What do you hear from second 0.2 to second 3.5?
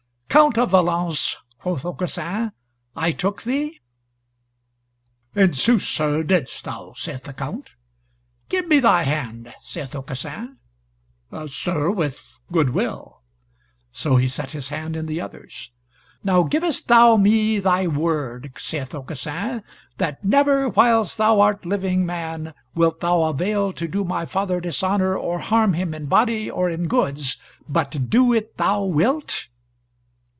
"Count of Valence," quoth Aucassin, "I took